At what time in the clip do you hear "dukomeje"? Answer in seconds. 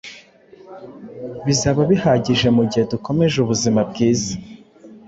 2.91-3.35